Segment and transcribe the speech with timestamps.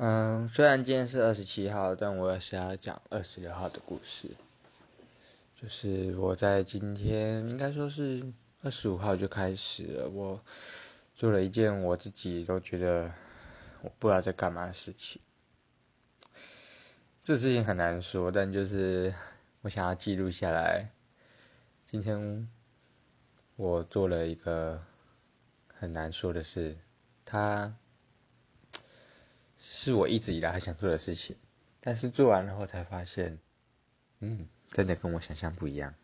[0.00, 4.28] 嗯，虽然今天是二十七号，但我也是要讲二十六号的故事。
[5.60, 8.24] 就是我在今天，应该说是
[8.62, 10.40] 二十五号就开始了，我
[11.16, 13.12] 做了一件我自己都觉得
[13.82, 15.20] 我不知道在干嘛的事情。
[17.24, 19.12] 这事情很难说，但就是
[19.62, 20.88] 我想要记录下来。
[21.84, 22.48] 今天
[23.56, 24.80] 我做了一个
[25.76, 26.76] 很难说的事，
[27.24, 27.74] 他。
[29.80, 31.36] 是我一直以来还想做的事情，
[31.80, 33.38] 但是做完了后才发现，
[34.18, 35.94] 嗯，真的跟我想象不一样。